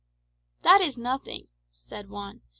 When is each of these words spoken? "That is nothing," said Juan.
"That 0.63 0.81
is 0.81 0.97
nothing," 0.97 1.49
said 1.69 2.09
Juan. 2.09 2.41